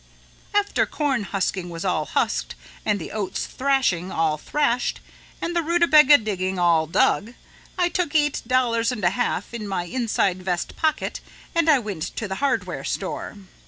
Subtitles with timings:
[0.55, 4.99] after cornhusking was all husked and the oats thrashing all thrashed
[5.39, 7.35] and the rutabaga digging all dug,
[7.77, 11.19] I took eight dollars and a half in my inside vest pocket
[11.53, 13.37] and I went to the hardware store.